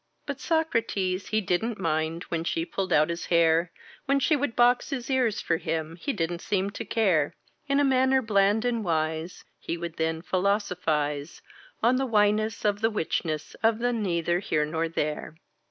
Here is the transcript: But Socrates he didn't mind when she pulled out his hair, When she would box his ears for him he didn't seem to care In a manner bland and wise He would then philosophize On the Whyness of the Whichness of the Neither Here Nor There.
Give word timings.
But 0.25 0.39
Socrates 0.39 1.27
he 1.27 1.41
didn't 1.41 1.79
mind 1.79 2.23
when 2.29 2.43
she 2.43 2.65
pulled 2.65 2.91
out 2.91 3.11
his 3.11 3.27
hair, 3.27 3.71
When 4.05 4.19
she 4.19 4.35
would 4.35 4.55
box 4.55 4.89
his 4.89 5.11
ears 5.11 5.41
for 5.41 5.57
him 5.57 5.95
he 5.95 6.11
didn't 6.11 6.41
seem 6.41 6.71
to 6.71 6.83
care 6.83 7.35
In 7.67 7.79
a 7.79 7.83
manner 7.83 8.19
bland 8.23 8.65
and 8.65 8.83
wise 8.83 9.45
He 9.59 9.77
would 9.77 9.97
then 9.97 10.23
philosophize 10.23 11.43
On 11.83 11.97
the 11.97 12.07
Whyness 12.07 12.65
of 12.65 12.81
the 12.81 12.89
Whichness 12.89 13.53
of 13.61 13.77
the 13.77 13.93
Neither 13.93 14.39
Here 14.39 14.65
Nor 14.65 14.89
There. 14.89 15.35